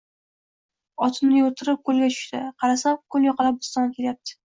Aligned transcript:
Otini 1.09 1.37
yoʼrttirib, 1.43 1.83
koʼlga 1.91 2.09
tushdi. 2.17 2.43
Qarasam, 2.65 3.01
koʼl 3.11 3.33
yoqalab 3.33 3.65
biz 3.65 3.73
tomon 3.77 3.97
kelyapti! 4.01 4.39